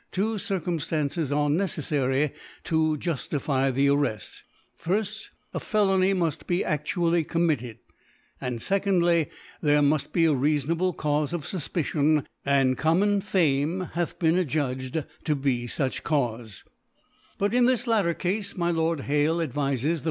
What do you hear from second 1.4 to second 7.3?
neceflary to juftify the Arreft, i/, A Ftlony muft be aftually